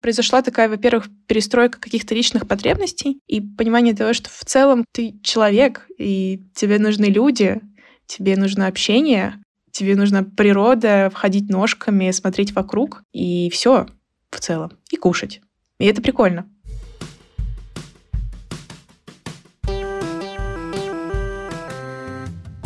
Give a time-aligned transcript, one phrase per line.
[0.00, 5.86] произошла такая, во-первых, перестройка каких-то личных потребностей и понимание того, что в целом ты человек,
[5.98, 7.60] и тебе нужны люди,
[8.06, 9.42] тебе нужно общение,
[9.72, 13.86] тебе нужна природа, входить ножками, смотреть вокруг, и все
[14.30, 15.40] в целом, и кушать.
[15.78, 16.48] И это прикольно.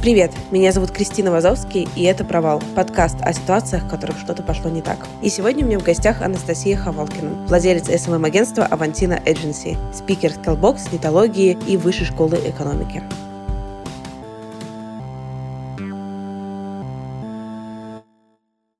[0.04, 4.68] Привет, меня зовут Кристина Вазовский, и это «Провал»— подкаст о ситуациях, в которых что-то пошло
[4.68, 4.98] не так.
[5.22, 11.56] И сегодня у меня в гостях Анастасия Хавалкина, владелец SMM-агентства «Авантина Agency», спикер Skillbox, нетологии
[11.66, 13.02] и Высшей школы экономики.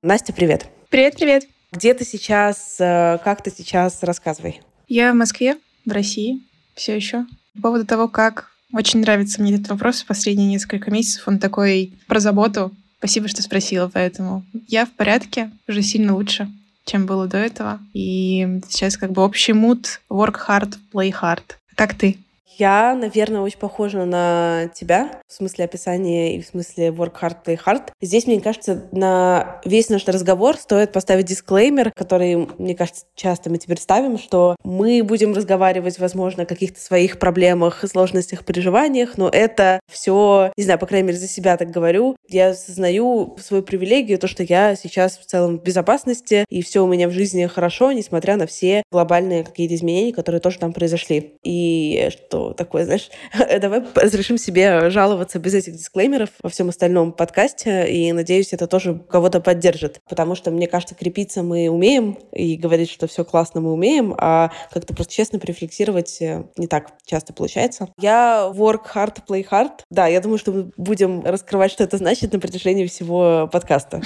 [0.03, 0.67] Настя, привет.
[0.89, 1.47] Привет-привет.
[1.71, 2.79] Где ты сейчас?
[2.79, 4.03] Э, как ты сейчас?
[4.03, 4.61] Рассказывай.
[4.87, 6.43] Я в Москве, в России,
[6.75, 7.25] все еще.
[7.55, 11.27] По поводу того, как очень нравится мне этот вопрос в последние несколько месяцев.
[11.27, 12.71] Он такой про заботу.
[12.97, 16.49] Спасибо, что спросила, поэтому я в порядке, уже сильно лучше,
[16.85, 17.79] чем было до этого.
[17.93, 21.43] И сейчас как бы общий мут work hard, play hard.
[21.75, 22.17] Как ты?
[22.57, 27.59] Я, наверное, очень похожа на тебя в смысле описания и в смысле work hard, play
[27.63, 27.89] hard.
[28.01, 33.57] Здесь, мне кажется, на весь наш разговор стоит поставить дисклеймер, который, мне кажется, часто мы
[33.57, 39.81] теперь ставим, что мы будем разговаривать, возможно, о каких-то своих проблемах, сложностях, переживаниях, но это
[39.91, 44.27] все, не знаю, по крайней мере, за себя так говорю, я осознаю свою привилегию, то,
[44.27, 48.37] что я сейчас в целом в безопасности, и все у меня в жизни хорошо, несмотря
[48.37, 51.35] на все глобальные какие-то изменения, которые тоже там произошли.
[51.43, 53.09] И что такое, знаешь,
[53.61, 58.99] давай разрешим себе жаловаться без этих дисклеймеров во всем остальном подкасте, и надеюсь, это тоже
[59.09, 63.73] кого-то поддержит, потому что, мне кажется, крепиться мы умеем, и говорить, что все классно мы
[63.73, 67.89] умеем, а как-то просто честно порефлексировать э, не так часто получается.
[67.99, 69.81] Я work hard, play hard.
[69.89, 74.01] Да, я думаю, что мы будем раскрывать, что это значит на протяжении всего подкаста.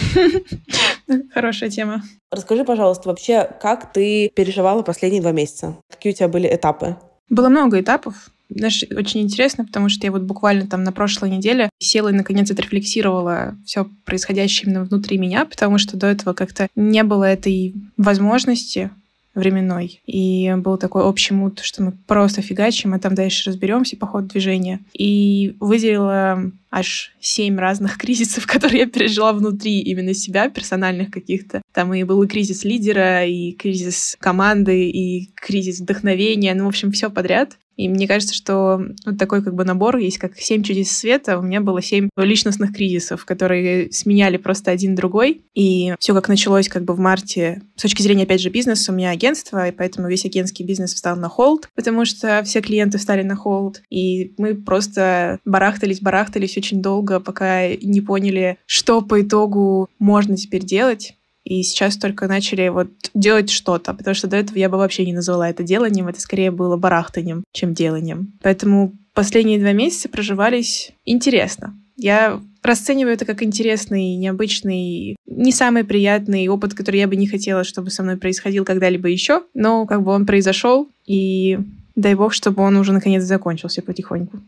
[1.33, 2.03] Хорошая тема.
[2.31, 5.77] Расскажи, пожалуйста, вообще, как ты переживала последние два месяца?
[5.89, 6.97] Какие у тебя были этапы?
[7.29, 8.29] Было много этапов.
[8.49, 12.49] Знаешь, очень интересно, потому что я вот буквально там на прошлой неделе села и наконец
[12.49, 18.89] отрефлексировала все происходящее именно внутри меня, потому что до этого как-то не было этой возможности
[19.35, 20.01] временной.
[20.05, 24.27] И был такой общий мут, что мы просто фигачим, а там дальше разберемся по ходу
[24.27, 24.79] движения.
[24.93, 31.61] И выделила аж семь разных кризисов, которые я пережила внутри именно себя, персональных каких-то.
[31.73, 36.91] Там и был и кризис лидера, и кризис команды, и кризис вдохновения, ну, в общем,
[36.91, 37.57] все подряд.
[37.79, 41.39] И мне кажется, что вот такой как бы набор есть, как «Семь чудес света».
[41.39, 45.43] У меня было семь личностных кризисов, которые сменяли просто один другой.
[45.55, 47.61] И все как началось как бы в марте.
[47.77, 51.15] С точки зрения, опять же, бизнеса, у меня агентство, и поэтому весь агентский бизнес встал
[51.15, 53.81] на холд, потому что все клиенты встали на холд.
[53.89, 60.65] И мы просто барахтались, барахтались очень долго, пока не поняли, что по итогу можно теперь
[60.65, 61.15] делать
[61.49, 65.13] и сейчас только начали вот делать что-то, потому что до этого я бы вообще не
[65.13, 68.33] назвала это деланием, это скорее было барахтанием, чем деланием.
[68.43, 71.75] Поэтому последние два месяца проживались интересно.
[71.97, 77.63] Я расцениваю это как интересный, необычный, не самый приятный опыт, который я бы не хотела,
[77.63, 81.57] чтобы со мной происходил когда-либо еще, но как бы он произошел, и
[81.95, 84.39] дай бог, чтобы он уже наконец закончился потихоньку.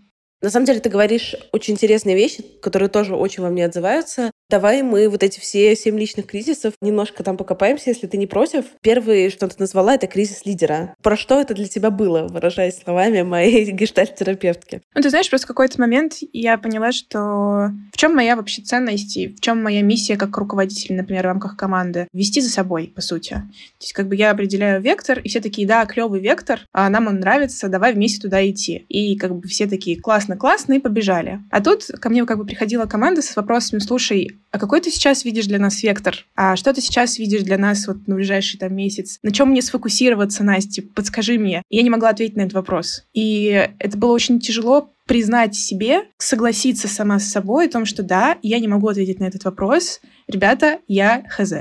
[0.41, 4.31] На самом деле ты говоришь очень интересные вещи, которые тоже очень во мне отзываются.
[4.51, 8.65] Давай мы вот эти все семь личных кризисов немножко там покопаемся, если ты не против.
[8.81, 10.93] Первый, что ты назвала, это кризис лидера.
[11.01, 14.81] Про что это для тебя было, выражаясь словами моей гештальт-терапевтки?
[14.93, 19.15] Ну, ты знаешь, просто в какой-то момент я поняла, что в чем моя вообще ценность
[19.15, 22.09] и в чем моя миссия как руководитель, например, в рамках команды.
[22.11, 23.29] Вести за собой, по сути.
[23.29, 23.45] То
[23.79, 27.21] есть как бы я определяю вектор, и все такие, да, клевый вектор, а нам он
[27.21, 28.85] нравится, давай вместе туда идти.
[28.89, 31.39] И как бы все такие, классно, классно, и побежали.
[31.51, 35.23] А тут ко мне как бы приходила команда с вопросами, слушай, а какой ты сейчас
[35.25, 36.25] видишь для нас вектор?
[36.35, 39.19] А что ты сейчас видишь для нас вот на ближайший там месяц?
[39.23, 40.81] На чем мне сфокусироваться, Настя?
[40.81, 41.63] Подскажи мне.
[41.69, 43.03] И я не могла ответить на этот вопрос.
[43.13, 48.37] И это было очень тяжело признать себе, согласиться сама с собой о том, что да,
[48.41, 49.99] я не могу ответить на этот вопрос.
[50.27, 51.53] Ребята, я хз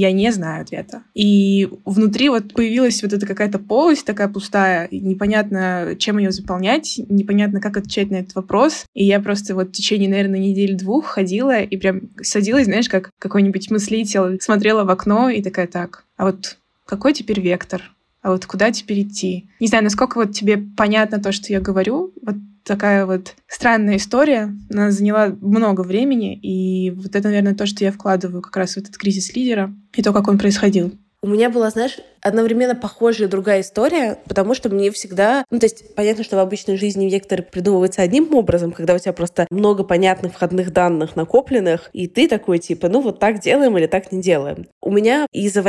[0.00, 1.02] я не знаю ответа.
[1.14, 7.60] И внутри вот появилась вот эта какая-то полость такая пустая, непонятно, чем ее заполнять, непонятно,
[7.60, 8.84] как отвечать на этот вопрос.
[8.94, 13.70] И я просто вот в течение, наверное, недели-двух ходила и прям садилась, знаешь, как какой-нибудь
[13.70, 17.82] мыслитель, смотрела в окно и такая, так, а вот какой теперь вектор?
[18.20, 19.48] А вот куда теперь идти?
[19.60, 22.12] Не знаю, насколько вот тебе понятно то, что я говорю.
[22.22, 22.34] Вот
[22.66, 24.54] такая вот странная история.
[24.70, 28.78] Она заняла много времени, и вот это, наверное, то, что я вкладываю как раз в
[28.78, 30.92] этот кризис лидера и то, как он происходил.
[31.22, 35.44] У меня была, знаешь, одновременно похожая другая история, потому что мне всегда...
[35.50, 39.12] Ну, то есть, понятно, что в обычной жизни вектор придумывается одним образом, когда у тебя
[39.12, 43.86] просто много понятных входных данных накопленных, и ты такой, типа, ну, вот так делаем или
[43.86, 44.66] так не делаем.
[44.82, 45.62] У меня из-за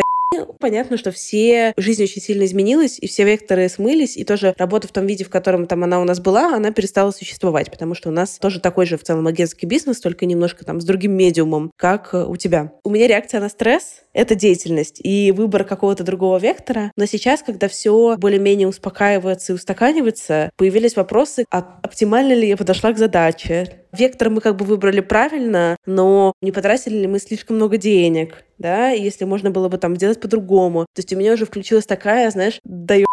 [0.59, 4.91] понятно, что все, жизнь очень сильно изменилась, и все векторы смылись, и тоже работа в
[4.91, 8.11] том виде, в котором там она у нас была, она перестала существовать, потому что у
[8.11, 12.13] нас тоже такой же в целом агентский бизнес, только немножко там с другим медиумом, как
[12.13, 12.73] у тебя.
[12.83, 16.91] У меня реакция на стресс— это деятельность и выбор какого-то другого вектора.
[16.95, 22.93] Но сейчас, когда все более-менее успокаивается и устаканивается, появились вопросы, а оптимально ли я подошла
[22.93, 23.83] к задаче?
[23.97, 28.43] Вектор мы как бы выбрали правильно, но не потратили ли мы слишком много денег?
[28.59, 30.81] Да, если можно было бы там сделать по-другому.
[30.93, 33.07] То есть у меня уже включилась такая, знаешь, даю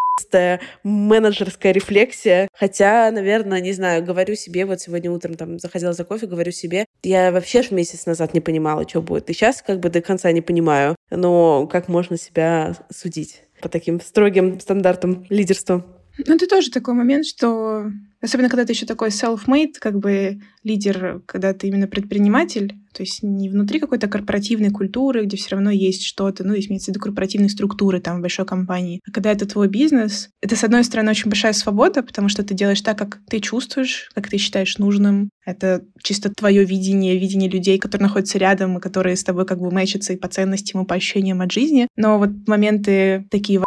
[0.84, 2.48] менеджерская рефлексия.
[2.52, 6.86] Хотя, наверное, не знаю, говорю себе, вот сегодня утром там заходила за кофе, говорю себе,
[7.02, 9.30] я вообще ж месяц назад не понимала, что будет.
[9.30, 10.96] И сейчас как бы до конца не понимаю.
[11.10, 15.84] Но как можно себя судить по таким строгим стандартам лидерства?
[16.18, 17.90] Ну, это тоже такой момент, что
[18.20, 23.22] особенно когда ты еще такой self-made, как бы лидер, когда ты именно предприниматель, то есть
[23.22, 27.50] не внутри какой-то корпоративной культуры, где все равно есть что-то, ну, имеется в виду корпоративной
[27.50, 29.00] структуры там в большой компании.
[29.06, 32.54] А когда это твой бизнес, это, с одной стороны, очень большая свобода, потому что ты
[32.54, 35.30] делаешь так, как ты чувствуешь, как ты считаешь нужным.
[35.44, 39.70] Это чисто твое видение, видение людей, которые находятся рядом и которые с тобой как бы
[39.70, 41.88] мэчатся и по ценностям, и по ощущениям от жизни.
[41.96, 43.58] Но вот моменты такие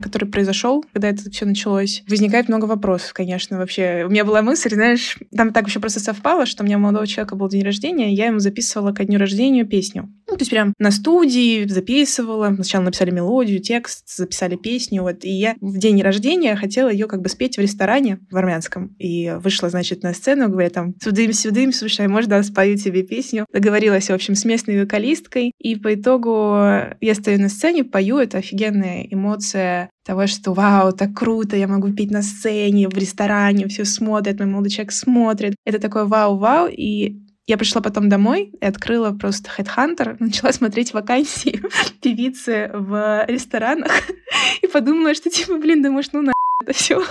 [0.00, 4.04] который произошел, когда это все началось, возникает много вопросов, конечно, вообще.
[4.06, 7.06] У меня была мысль, знаешь, там так еще просто совпало, что у меня у молодого
[7.06, 10.12] человека был день рождения, я ему записывала ко дню рождения песню.
[10.28, 12.52] Ну, то есть прям на студии записывала.
[12.54, 15.02] Сначала написали мелодию, текст, записали песню.
[15.02, 15.24] Вот.
[15.24, 18.94] И я в день рождения хотела ее как бы спеть в ресторане в армянском.
[18.98, 23.46] И вышла, значит, на сцену, говоря там, сюдым-сюдым, слушай, может, да, спою тебе песню.
[23.52, 25.52] Договорилась, в общем, с местной вокалисткой.
[25.58, 26.56] И по итогу
[27.00, 28.18] я стою на сцене, пою.
[28.18, 33.68] Это офигенная эмоция того, что вау, так круто, я могу петь на сцене, в ресторане,
[33.68, 35.54] все смотрят, мой молодой человек смотрит.
[35.66, 41.60] Это такое вау-вау, и я пришла потом домой и открыла просто Headhunter, начала смотреть вакансии
[42.02, 43.90] певицы в ресторанах
[44.62, 47.02] и подумала, что типа, блин, да может, ну на это все.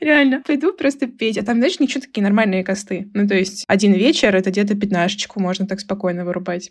[0.00, 1.36] Реально, пойду просто петь.
[1.36, 3.10] А там, знаешь, ничего такие нормальные косты.
[3.12, 6.70] Ну, то есть один вечер— это где-то пятнашечку можно так спокойно вырубать.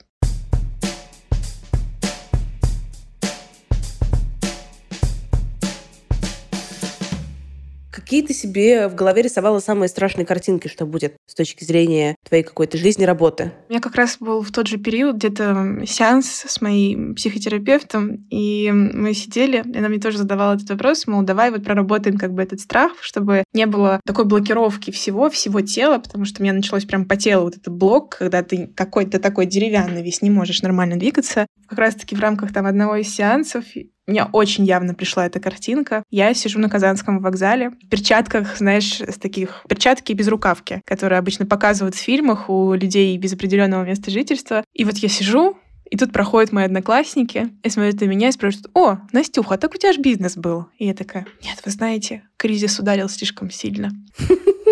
[8.07, 12.41] Какие ты себе в голове рисовала самые страшные картинки, что будет с точки зрения твоей
[12.41, 13.51] какой-то жизни, работы?
[13.67, 18.71] У меня как раз был в тот же период где-то сеанс с моим психотерапевтом, и
[18.71, 22.41] мы сидели, и она мне тоже задавала этот вопрос, мол, давай вот проработаем как бы
[22.41, 26.85] этот страх, чтобы не было такой блокировки всего, всего тела, потому что у меня началось
[26.85, 30.95] прям по телу вот этот блок, когда ты какой-то такой деревянный весь не можешь нормально
[30.95, 31.45] двигаться.
[31.67, 33.65] Как раз-таки в рамках там одного из сеансов
[34.07, 36.03] мне очень явно пришла эта картинка.
[36.09, 41.45] Я сижу на Казанском вокзале в перчатках, знаешь, с таких перчатки без рукавки, которые обычно
[41.45, 44.63] показывают в фильмах у людей без определенного места жительства.
[44.73, 45.57] И вот я сижу,
[45.89, 49.73] и тут проходят мои одноклассники и смотрят на меня и спрашивают, «О, Настюха, а так
[49.73, 53.91] у тебя же бизнес был?» И я такая, «Нет, вы знаете, кризис ударил слишком сильно».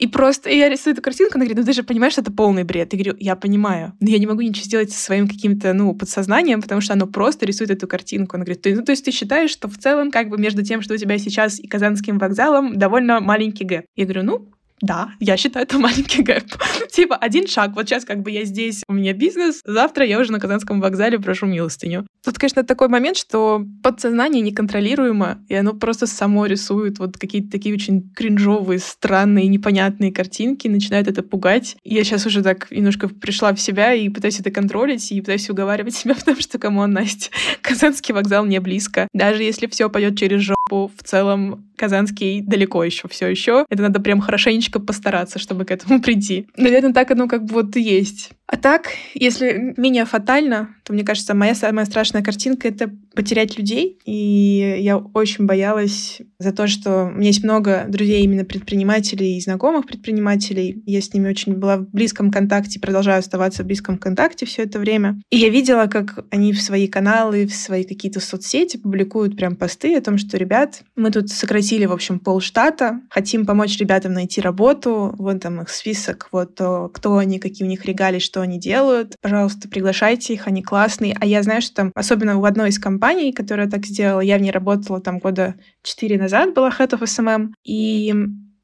[0.00, 2.32] И просто и я рисую эту картинку, она говорит, ну ты же понимаешь, что это
[2.32, 2.94] полный бред.
[2.94, 6.62] Я говорю, я понимаю, но я не могу ничего сделать со своим каким-то, ну, подсознанием,
[6.62, 8.36] потому что оно просто рисует эту картинку.
[8.36, 10.94] Она говорит, ну то есть ты считаешь, что в целом как бы между тем, что
[10.94, 13.84] у тебя сейчас и Казанским вокзалом, довольно маленький гэп.
[13.94, 14.48] Я говорю, ну,
[14.80, 16.44] да, я считаю, это маленький гэп.
[16.90, 17.74] типа, один шаг.
[17.74, 21.18] Вот сейчас как бы я здесь, у меня бизнес, завтра я уже на Казанском вокзале
[21.18, 22.06] прошу милостыню.
[22.24, 27.74] Тут, конечно, такой момент, что подсознание неконтролируемо, и оно просто само рисует вот какие-то такие
[27.74, 31.76] очень кринжовые, странные, непонятные картинки, начинает это пугать.
[31.84, 35.94] Я сейчас уже так немножко пришла в себя и пытаюсь это контролить, и пытаюсь уговаривать
[35.94, 37.30] себя в том, что, кому Настя,
[37.62, 39.08] Казанский вокзал не близко.
[39.12, 43.64] Даже если все пойдет через жопу, в целом Казанский далеко еще все еще.
[43.68, 46.46] Это надо прям хорошенечко постараться, чтобы к этому прийти.
[46.56, 48.30] Наверное, так оно как бы вот и есть.
[48.46, 53.98] А так, если менее фатально, то, мне кажется, моя самая страшная картинка— это потерять людей.
[54.04, 59.40] И я очень боялась за то, что у меня есть много друзей именно предпринимателей и
[59.40, 60.82] знакомых предпринимателей.
[60.86, 64.78] Я с ними очень была в близком контакте, продолжаю оставаться в близком контакте все это
[64.78, 65.20] время.
[65.30, 69.96] И я видела, как они в свои каналы, в свои какие-то соцсети публикуют прям посты
[69.96, 75.14] о том, что, ребят, мы тут сократили, в общем, полштата, хотим помочь ребятам найти работу,
[75.18, 76.60] вот там их список, вот
[76.92, 79.16] кто они, какие у них регалии, что они делают.
[79.20, 81.16] Пожалуйста, приглашайте их, они классные.
[81.18, 82.99] А я знаю, что там, особенно у одной из компаний,
[83.32, 87.52] которая так сделала, я в ней работала там года четыре назад, была Head of SMM,
[87.64, 88.14] и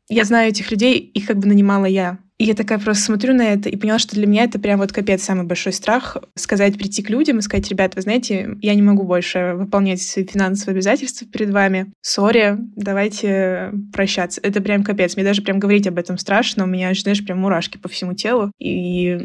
[0.08, 2.18] я знаю этих людей, их как бы нанимала я.
[2.38, 4.92] И я такая просто смотрю на это и поняла, что для меня это прям вот
[4.92, 8.82] капец самый большой страх сказать, прийти к людям и сказать, ребят, вы знаете, я не
[8.82, 11.92] могу больше выполнять свои финансовые обязательства перед вами.
[12.02, 14.40] Сори, давайте прощаться.
[14.42, 15.16] Это прям капец.
[15.16, 16.64] Мне даже прям говорить об этом страшно.
[16.64, 18.52] У меня, знаешь, прям мурашки по всему телу.
[18.58, 19.16] И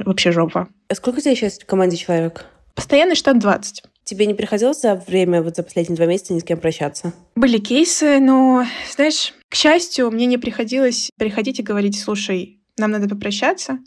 [0.00, 0.68] вообще жопа.
[0.88, 2.44] А сколько у тебя сейчас в команде человек?
[2.74, 3.84] Постоянный штат 20.
[4.08, 7.12] Тебе не приходилось за время, вот за последние два месяца ни с кем прощаться?
[7.36, 13.06] Были кейсы, но, знаешь, к счастью, мне не приходилось приходить и говорить, слушай, нам надо
[13.06, 13.80] попрощаться,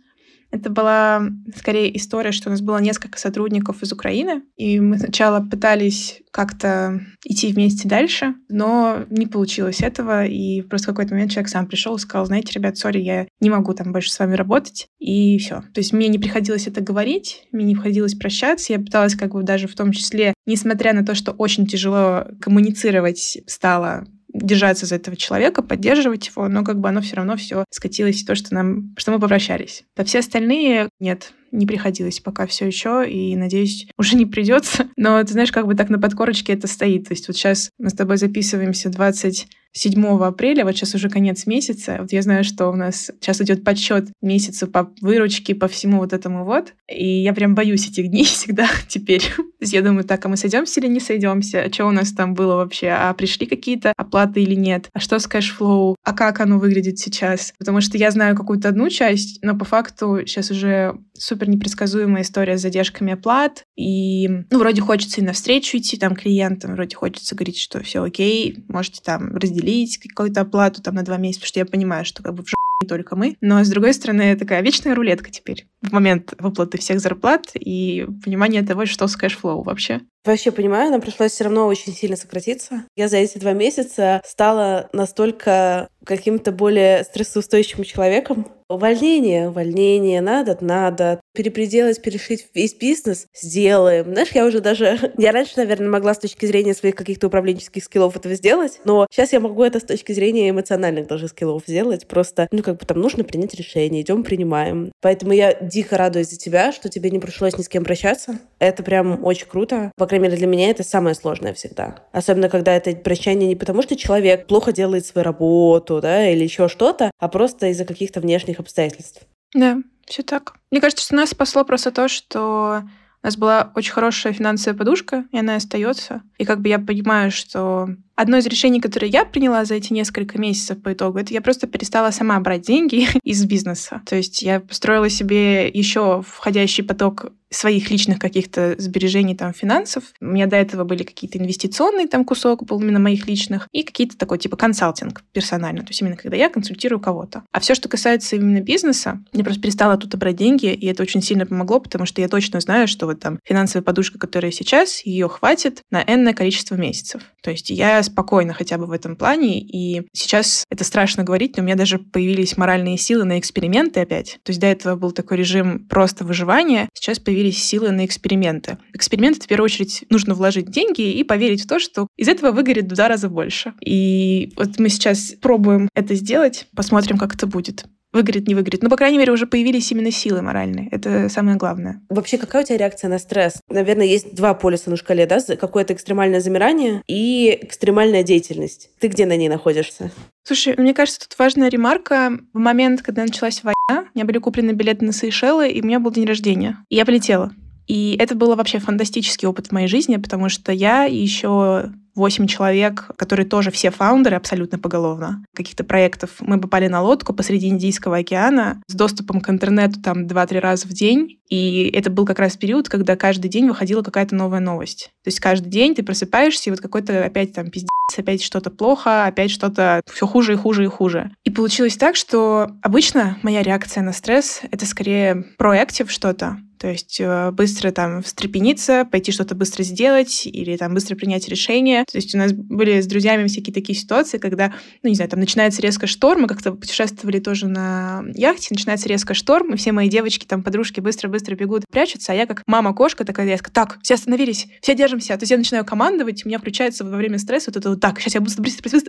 [0.51, 1.23] это была
[1.55, 7.01] скорее история, что у нас было несколько сотрудников из Украины, и мы сначала пытались как-то
[7.25, 11.95] идти вместе дальше, но не получилось этого, и просто в какой-то момент человек сам пришел
[11.95, 15.61] и сказал, знаете, ребят, сори, я не могу там больше с вами работать, и все.
[15.73, 19.43] То есть мне не приходилось это говорить, мне не приходилось прощаться, я пыталась как бы
[19.43, 25.17] даже в том числе, несмотря на то, что очень тяжело коммуницировать стало держаться за этого
[25.17, 28.93] человека, поддерживать его, но как бы оно все равно все скатилось в то, что нам,
[28.97, 29.83] что мы попрощались.
[29.95, 34.87] А все остальные нет, не приходилось пока все еще, и, надеюсь, уже не придется.
[34.95, 37.07] Но ты знаешь, как бы так на подкорочке это стоит.
[37.07, 41.45] То есть вот сейчас мы с тобой записываемся 20 7 апреля, вот сейчас уже конец
[41.45, 45.99] месяца, вот я знаю, что у нас сейчас идет подсчет месяца по выручке, по всему
[45.99, 49.23] вот этому вот, и я прям боюсь этих дней всегда теперь.
[49.59, 51.63] Я думаю, так, а мы сойдемся или не сойдемся?
[51.63, 52.89] А что у нас там было вообще?
[52.89, 54.89] А пришли какие-то оплаты или нет?
[54.93, 55.95] А что с cash flow?
[56.03, 57.53] А как оно выглядит сейчас?
[57.59, 62.57] Потому что я знаю какую-то одну часть, но по факту сейчас уже супер непредсказуемая история
[62.57, 63.63] с задержками оплат.
[63.75, 68.65] И, ну, вроде хочется и навстречу идти там клиентам, вроде хочется говорить, что все окей,
[68.67, 69.60] можете там разделить
[70.07, 72.47] какую-то оплату там на два месяца, потому что я понимаю, что как бы в
[72.81, 73.37] не только мы.
[73.41, 78.63] Но, с другой стороны, такая вечная рулетка теперь в момент выплаты всех зарплат и понимание
[78.63, 80.01] того, что с cash flow вообще.
[80.23, 82.85] Вообще понимаю, нам пришлось все равно очень сильно сократиться.
[82.95, 88.47] Я за эти два месяца стала настолько каким-то более стрессоустойчивым человеком.
[88.69, 91.19] Увольнение, увольнение, надо, надо.
[91.33, 94.05] Перепределать, перешить весь бизнес, сделаем.
[94.05, 95.11] Знаешь, я уже даже...
[95.17, 99.33] Я раньше, наверное, могла с точки зрения своих каких-то управленческих скиллов этого сделать, но сейчас
[99.33, 102.07] я могу это с точки зрения эмоциональных даже скиллов сделать.
[102.07, 104.91] Просто, ну, как бы там нужно принять решение, идем, принимаем.
[105.01, 108.39] Поэтому я дико радуюсь за тебя, что тебе не пришлось ни с кем прощаться.
[108.59, 109.91] Это прям очень круто.
[109.97, 112.03] По крайней мере, для меня это самое сложное всегда.
[112.11, 116.67] Особенно, когда это прощание не потому, что человек плохо делает свою работу, да, или еще
[116.67, 119.21] что-то, а просто из-за каких-то внешних обстоятельств.
[119.53, 120.55] Да, все так.
[120.69, 122.83] Мне кажется, что нас спасло просто то, что
[123.23, 126.23] у нас была очень хорошая финансовая подушка, и она остается.
[126.37, 130.39] И как бы я понимаю, что одно из решений, которое я приняла за эти несколько
[130.39, 134.01] месяцев по итогу, это я просто перестала сама брать деньги из бизнеса.
[134.05, 140.05] То есть я построила себе еще входящий поток своих личных каких-то сбережений, там, финансов.
[140.21, 144.17] У меня до этого были какие-то инвестиционные там кусок был именно моих личных и какие-то
[144.17, 145.81] такой типа консалтинг персонально.
[145.81, 147.43] То есть именно когда я консультирую кого-то.
[147.51, 151.21] А все, что касается именно бизнеса, я просто перестала тут брать деньги, и это очень
[151.21, 155.27] сильно помогло, потому что я точно знаю, что вот там финансовая подушка, которая сейчас, ее
[155.27, 157.21] хватит на энное количество месяцев.
[157.41, 161.63] То есть я спокойна хотя бы в этом плане, и сейчас это страшно говорить, но
[161.63, 164.39] у меня даже появились моральные силы на эксперименты опять.
[164.43, 168.77] То есть до этого был такой режим просто выживания, сейчас появились силы на эксперименты.
[168.93, 172.85] Эксперименты, в первую очередь, нужно вложить деньги и поверить в то, что из этого выгорит
[172.85, 173.73] в два раза больше.
[173.83, 178.83] И вот мы сейчас пробуем это сделать, посмотрим, как это будет выгорит, не выгорит.
[178.83, 180.89] Но, по крайней мере, уже появились именно силы моральные.
[180.91, 182.01] Это самое главное.
[182.09, 183.61] Вообще, какая у тебя реакция на стресс?
[183.69, 185.39] Наверное, есть два полюса на шкале, да?
[185.39, 188.89] Какое-то экстремальное замирание и экстремальная деятельность.
[188.99, 190.11] Ты где на ней находишься?
[190.43, 192.37] Слушай, мне кажется, тут важная ремарка.
[192.53, 195.99] В момент, когда началась война, у меня были куплены билеты на Сейшелы, и у меня
[195.99, 196.77] был день рождения.
[196.89, 197.51] И я полетела.
[197.87, 203.09] И это был вообще фантастический опыт в моей жизни, потому что я еще восемь человек,
[203.17, 206.31] которые тоже все фаундеры абсолютно поголовно каких-то проектов.
[206.39, 210.91] Мы попали на лодку посреди Индийского океана с доступом к интернету там 2-3 раза в
[210.91, 211.37] день.
[211.49, 215.11] И это был как раз период, когда каждый день выходила какая-то новая новость.
[215.23, 219.25] То есть каждый день ты просыпаешься, и вот какой-то опять там пиздец, опять что-то плохо,
[219.25, 221.31] опять что-то все хуже и хуже и хуже.
[221.43, 226.57] И получилось так, что обычно моя реакция на стресс— это скорее проактив что-то.
[226.81, 232.05] То есть э, быстро там встрепениться, пойти что-то быстро сделать или там быстро принять решение.
[232.05, 234.73] То есть у нас были с друзьями всякие такие ситуации, когда,
[235.03, 239.35] ну не знаю, там начинается резко шторм, мы как-то путешествовали тоже на яхте, начинается резко
[239.35, 243.45] шторм, и все мои девочки, там подружки быстро-быстро бегут, прячутся, а я как мама-кошка такая
[243.45, 245.37] резко, так, все остановились, все держимся.
[245.37, 248.19] То есть я начинаю командовать, у меня включается во время стресса вот это вот так,
[248.19, 248.55] сейчас я буду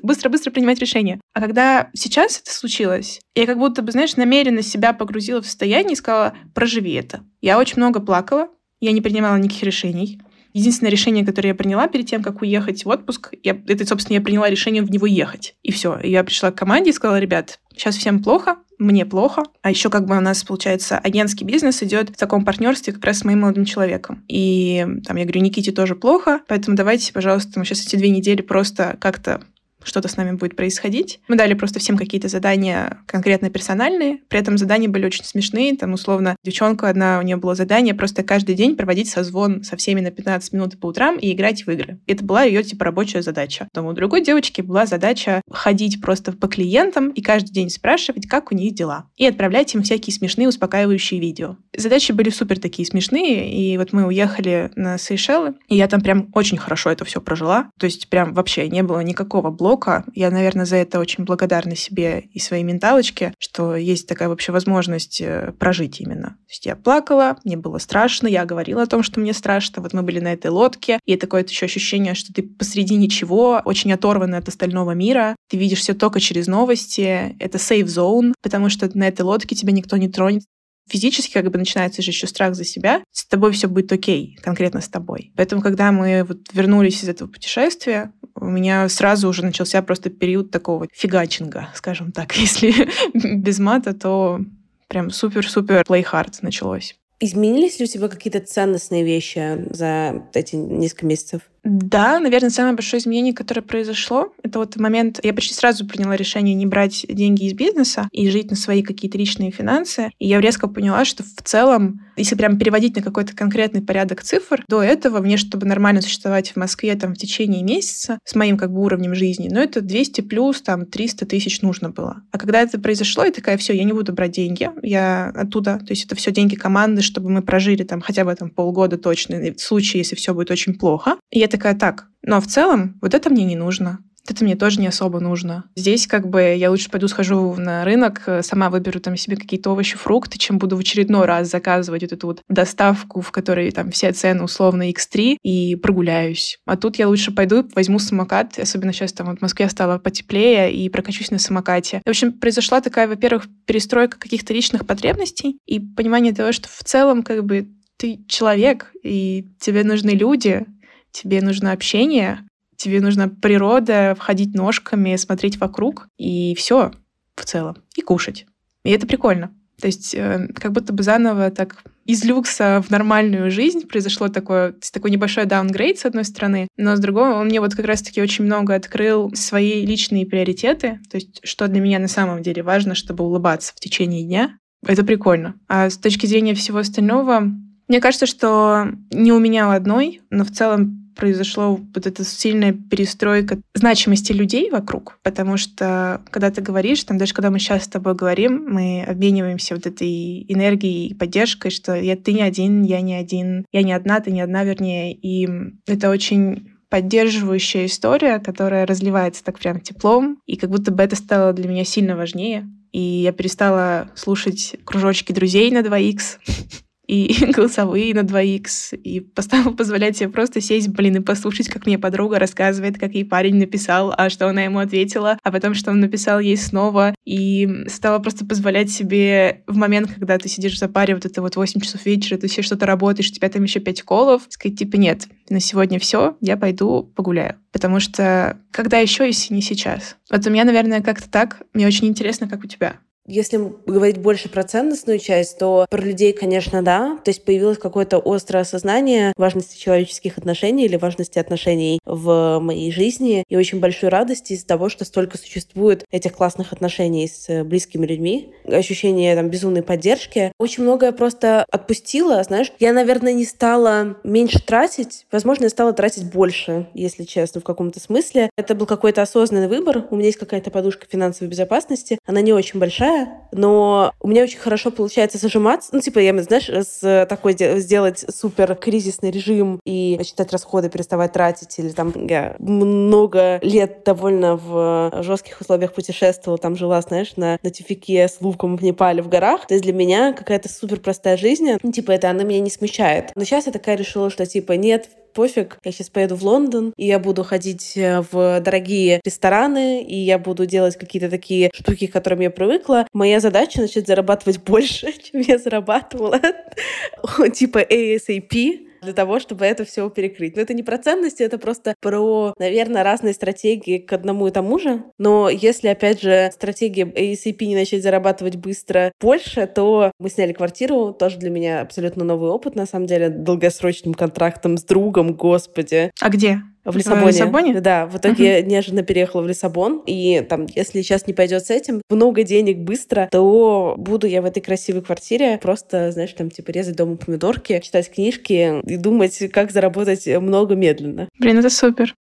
[0.03, 1.23] быстро-быстро принимать решение.
[1.33, 5.95] А когда сейчас это случилось, я как будто бы, знаешь, намеренно себя погрузила в состояние
[5.95, 7.25] и сказала, проживи это.
[7.43, 8.49] Я очень много плакала,
[8.81, 10.21] я не принимала никаких решений.
[10.55, 14.23] Единственное решение, которое я приняла перед тем, как уехать в отпуск, я, это, собственно, я
[14.23, 15.55] приняла решение в него ехать.
[15.63, 15.99] И все.
[16.03, 19.45] Я пришла к команде и сказала, ребят, сейчас всем плохо, мне плохо.
[19.63, 23.19] А еще как бы у нас, получается, агентский бизнес идет в таком партнерстве как раз
[23.19, 24.25] с моим молодым человеком.
[24.29, 28.43] И там я говорю, Никите тоже плохо, поэтому давайте, пожалуйста, мы сейчас эти две недели
[28.43, 29.43] просто как-то
[29.85, 31.21] что-то с нами будет происходить.
[31.29, 35.93] Мы дали просто всем какие-то задания конкретно персональные, при этом задания были очень смешные, там,
[35.93, 40.11] условно, девчонка одна, у нее было задание просто каждый день проводить созвон со всеми на
[40.11, 42.01] 15 минут по утрам и играть в игры.
[42.07, 43.69] Это была ее, типа, рабочая задача.
[43.73, 48.53] Потом у другой девочки была задача ходить просто по клиентам и каждый день спрашивать, как
[48.53, 49.07] у них дела.
[49.17, 51.57] И отправлять им всякие смешные успокаивающие видео.
[51.77, 56.29] Задачи были супер такие смешные, и вот мы уехали на Сейшелы, и я там прям
[56.33, 57.71] очень хорошо это все прожила.
[57.79, 60.05] То есть прям вообще не было никакого блока.
[60.15, 65.21] Я, наверное, за это очень благодарна себе и своей менталочке, что есть такая вообще возможность
[65.21, 66.37] э, прожить именно.
[66.47, 69.83] То есть я плакала, мне было страшно, я говорила о том, что мне страшно.
[69.83, 73.93] Вот мы были на этой лодке, и такое еще ощущение, что ты посреди ничего, очень
[73.93, 75.37] оторванный от остального мира.
[75.49, 77.35] Ты видишь все только через новости.
[77.39, 80.43] Это safe zone, потому что на этой лодке тебя никто не тронет
[80.89, 84.81] физически как бы начинается же еще страх за себя, с тобой все будет окей, конкретно
[84.81, 85.33] с тобой.
[85.37, 90.51] Поэтому, когда мы вот вернулись из этого путешествия, у меня сразу уже начался просто период
[90.51, 92.37] такого фигачинга, скажем так.
[92.37, 94.41] Если без мата, то
[94.89, 96.97] прям супер-супер hard началось.
[97.21, 101.43] Изменились ли у тебя какие-то ценностные вещи за эти несколько месяцев?
[101.65, 106.55] Да, наверное, самое большое изменение, которое произошло, это вот момент, я почти сразу приняла решение
[106.57, 110.11] не брать деньги из бизнеса и жить на свои какие-то личные финансы.
[110.19, 114.65] И я резко поняла, что в целом, если прям переводить на какой-то конкретный порядок цифр,
[114.69, 118.73] до этого мне, чтобы нормально существовать в Москве там в течение месяца с моим как
[118.73, 122.23] бы уровнем жизни, ну это 200 плюс, там 300 тысяч нужно было.
[122.33, 125.91] А когда это произошло, я такая, все, я не буду брать деньги, я оттуда, то
[125.91, 129.61] есть это все деньги команды, чтобы мы прожили там хотя бы там полгода точно, в
[129.61, 131.19] случае, если все будет очень плохо.
[131.31, 134.01] И я такая, так, но в целом вот это мне не нужно.
[134.29, 135.65] Это мне тоже не особо нужно.
[135.75, 139.71] Здесь как бы я лучше пойду схожу на рынок, э, сама выберу там себе какие-то
[139.71, 143.91] овощи, фрукты, чем буду в очередной раз заказывать вот эту вот доставку, в которой там
[143.91, 146.59] все цены условно X3, и прогуляюсь.
[146.67, 150.73] А тут я лучше пойду, возьму самокат, особенно сейчас там вот в Москве стало потеплее,
[150.73, 152.01] и прокачусь на самокате.
[152.05, 157.25] В общем, произошла такая, во-первых, перестройка каких-то личных потребностей и понимание того, что в целом
[157.25, 160.67] как бы ты человек, и тебе нужны люди,
[161.13, 162.41] тебе нужно общение,
[162.77, 166.93] тебе нужна природа, входить ножками, смотреть вокруг, и все
[167.37, 168.47] в целом, и кушать.
[168.85, 169.55] И это прикольно.
[169.81, 174.75] То есть э, как будто бы заново так из люкса в нормальную жизнь произошло такое,
[174.93, 178.45] такой небольшой даунгрейд, с одной стороны, но с другой он мне вот как раз-таки очень
[178.45, 183.25] много открыл свои личные приоритеты, то есть что для меня на самом деле важно, чтобы
[183.25, 184.57] улыбаться в течение дня.
[184.87, 185.55] Это прикольно.
[185.69, 187.53] А с точки зрения всего остального,
[187.89, 193.59] мне кажется, что не у меня одной, но в целом произошло вот эта сильная перестройка
[193.75, 198.15] значимости людей вокруг, потому что когда ты говоришь, там даже когда мы сейчас с тобой
[198.15, 203.15] говорим, мы обмениваемся вот этой энергией и поддержкой, что я, ты не один, я не
[203.15, 205.49] один, я не одна, ты не одна, вернее, и
[205.87, 211.55] это очень поддерживающая история, которая разливается так прям теплом, и как будто бы это стало
[211.55, 212.69] для меня сильно важнее.
[212.93, 216.39] И я перестала слушать кружочки друзей на 2х,
[217.13, 222.39] и голосовые на 2х, и позволять себе просто сесть, блин, и послушать, как мне подруга
[222.39, 226.41] рассказывает, как ей парень написал, а что она ему ответила, а потом, что он написал
[226.41, 231.27] ей снова, и стала просто позволять себе в момент, когда ты сидишь за паре, вот
[231.27, 234.43] это вот 8 часов вечера, ты все что-то работаешь, у тебя там еще 5 колов,
[234.49, 237.57] сказать, типа, нет, на сегодня все, я пойду погуляю.
[237.73, 240.17] Потому что когда еще, если не сейчас?
[240.31, 241.63] Вот у меня, наверное, как-то так.
[241.75, 242.97] Мне очень интересно, как у тебя.
[243.27, 247.19] Если говорить больше про ценностную часть, то про людей, конечно, да.
[247.25, 253.45] То есть появилось какое-то острое осознание важности человеческих отношений или важности отношений в моей жизни
[253.49, 258.53] и очень большой радости из-за того, что столько существует этих классных отношений с близкими людьми.
[258.65, 260.53] Ощущение там безумной поддержки.
[260.59, 262.73] Очень многое просто отпустила, знаешь.
[262.81, 265.27] Я, наверное, не стала меньше тратить.
[265.31, 268.51] Возможно, я стала тратить больше, если честно, в каком-то смысле.
[268.57, 270.07] Это был какой-то осознанный выбор.
[270.11, 272.19] У меня есть какая-то подушка финансовой безопасности.
[272.27, 273.12] Она не очень большая,
[273.53, 275.91] но у меня очень хорошо получается зажиматься.
[275.93, 281.79] Ну, типа, я, знаешь, с такой сделать супер кризисный режим и считать расходы, переставать тратить.
[281.79, 287.71] Или там я много лет довольно в жестких условиях путешествовала, там жила, знаешь, на, на
[287.71, 289.67] тюфике с луком в Непале в горах.
[289.67, 293.33] То есть для меня какая-то супер простая жизнь, ну, типа, это она меня не смущает.
[293.35, 297.07] Но сейчас я такая решила, что, типа, нет, пофиг, я сейчас поеду в Лондон, и
[297.07, 302.13] я буду ходить э, в дорогие рестораны, и я буду делать какие-то такие штуки, к
[302.13, 303.07] которым я привыкла.
[303.13, 306.41] Моя задача начать зарабатывать больше, чем я зарабатывала,
[307.55, 310.57] типа ASAP, для того, чтобы это все перекрыть.
[310.57, 314.79] Но это не про ценности, это просто про, наверное, разные стратегии к одному и тому
[314.79, 315.03] же.
[315.19, 321.13] Но если, опять же, стратегия ACP не начать зарабатывать быстро больше, то мы сняли квартиру,
[321.13, 326.11] тоже для меня абсолютно новый опыт, на самом деле, долгосрочным контрактом с другом, господи.
[326.21, 326.63] А где?
[326.85, 327.25] В Лиссабоне.
[327.25, 327.81] В Лиссабоне?
[327.81, 328.67] Да, в итоге uh-huh.
[328.67, 330.03] неожиданно переехала в Лиссабон.
[330.07, 334.45] И там, если сейчас не пойдет с этим, много денег быстро, то буду я в
[334.45, 339.71] этой красивой квартире просто, знаешь, там, типа, резать дома помидорки, читать книжки и думать, как
[339.71, 341.29] заработать много медленно.
[341.39, 342.15] Блин, это супер.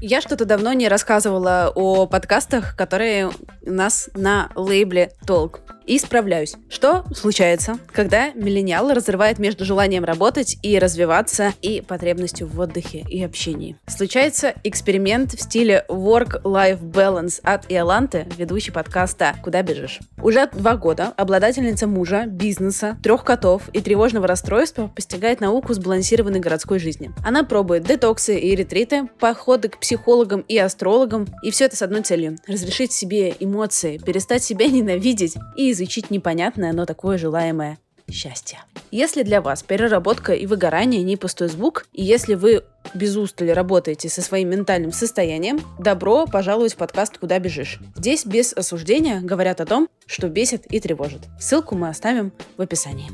[0.00, 3.30] Я что-то давно не рассказывала о подкастах, которые
[3.66, 6.54] у нас на лейбле Толк и справляюсь.
[6.68, 13.24] Что случается, когда миллениал разрывает между желанием работать и развиваться и потребностью в отдыхе и
[13.24, 13.76] общении?
[13.86, 20.00] Случается эксперимент в стиле Work-Life Balance от Иоланты, ведущей подкаста «Куда бежишь?».
[20.22, 26.78] Уже два года обладательница мужа, бизнеса, трех котов и тревожного расстройства постигает науку сбалансированной городской
[26.78, 27.12] жизни.
[27.24, 32.02] Она пробует детоксы и ретриты, походы к психологам и астрологам, и все это с одной
[32.02, 37.78] целью– разрешить себе эмоции, перестать себя ненавидеть и изучить непонятное, но такое желаемое
[38.10, 38.58] счастье.
[38.90, 44.10] Если для вас переработка и выгорание не пустой звук, и если вы без устали работаете
[44.10, 47.80] со своим ментальным состоянием, добро пожаловать в подкаст «Куда бежишь».
[47.96, 51.22] Здесь без осуждения говорят о том, что бесит и тревожит.
[51.40, 53.10] Ссылку мы оставим в описании.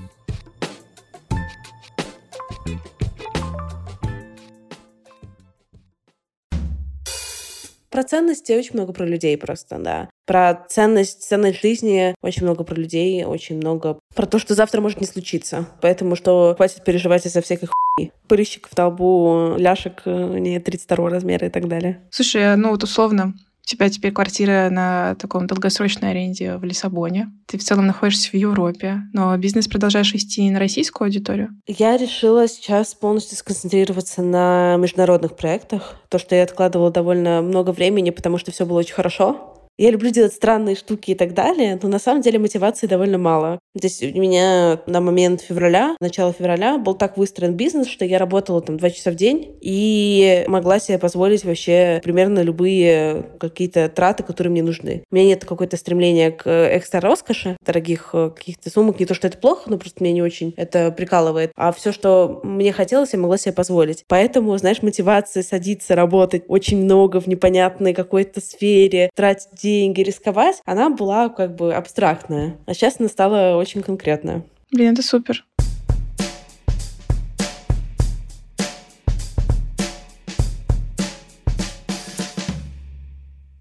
[7.95, 10.11] Про ценности очень много про людей просто, да.
[10.27, 15.01] Про ценность, ценность жизни очень много про людей, очень много про то, что завтра может
[15.01, 15.69] не случиться.
[15.81, 18.11] Поэтому что хватит переживать из-за всяких хуй.
[18.27, 22.03] Прыщик в толбу, ляшек э, не 32 размера и так далее.
[22.11, 27.33] Слушай, ну вот условно, у тебя теперь квартира на таком долгосрочной аренде в Лиссабоне.
[27.47, 31.49] Ты в целом находишься в Европе, но бизнес продолжаешь вести на российскую аудиторию?
[31.67, 35.97] Я решила сейчас полностью сконцентрироваться на международных проектах.
[36.11, 39.54] То, что я откладывала довольно много времени, потому что все было очень хорошо.
[39.77, 43.59] Я люблю делать странные штуки и так далее, но на самом деле мотивации довольно мало.
[43.81, 48.19] То есть у меня на момент февраля, начало февраля, был так выстроен бизнес, что я
[48.19, 54.23] работала там два часа в день и могла себе позволить вообще примерно любые какие-то траты,
[54.23, 55.03] которые мне нужны.
[55.11, 59.01] У меня нет какое-то стремления к экстра роскоши, дорогих э, каких-то сумок.
[59.01, 61.51] Не то, что это плохо, но просто меня не очень это прикалывает.
[61.57, 64.05] А все, что мне хотелось, я могла себе позволить.
[64.07, 70.91] Поэтому, знаешь, мотивация садиться, работать очень много в непонятной какой-то сфере, тратить деньги, рисковать, она
[70.91, 72.59] была как бы абстрактная.
[72.67, 74.45] А сейчас она стала очень конкретная.
[74.71, 75.47] Блин, это супер.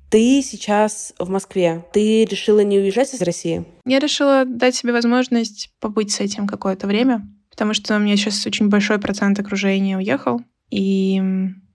[0.10, 1.86] Ты сейчас в Москве.
[1.94, 3.66] Ты решила не уезжать из России?
[3.86, 8.46] Я решила дать себе возможность побыть с этим какое-то время, потому что у меня сейчас
[8.46, 11.22] очень большой процент окружения уехал, и